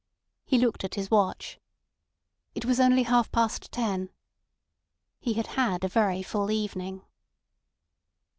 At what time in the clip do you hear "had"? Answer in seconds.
5.33-5.45, 5.61-5.83